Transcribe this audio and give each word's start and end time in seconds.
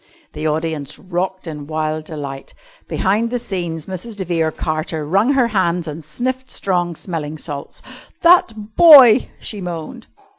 The 0.33 0.47
audience 0.47 0.97
rocked 0.97 1.45
in 1.45 1.67
wild 1.67 2.05
delight. 2.05 2.55
Behind 2.87 3.29
the 3.29 3.37
scenes 3.37 3.85
Mrs. 3.85 4.15
de 4.15 4.25
Vere 4.25 4.49
Carter 4.51 5.05
wrung 5.05 5.33
her 5.33 5.49
hands 5.49 5.87
and 5.87 6.03
sniffed 6.03 6.49
strong 6.49 6.95
smelling 6.95 7.37
salts. 7.37 7.83
"That 8.21 8.75
boy!" 8.75 9.29
she 9.39 9.61
moaned. 9.61 10.07